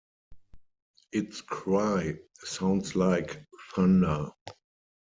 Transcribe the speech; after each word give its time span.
Its 1.11 1.41
cry 1.41 2.17
sounds 2.43 2.95
like 2.95 3.45
thunder. 3.75 4.31